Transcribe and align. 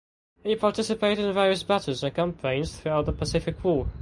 He 0.43 0.55
participated 0.55 1.23
in 1.23 1.31
various 1.35 1.61
battles 1.61 2.03
and 2.03 2.15
campaigns 2.15 2.75
throughout 2.75 3.05
the 3.05 3.11
Pacific 3.13 3.63
War. 3.63 3.87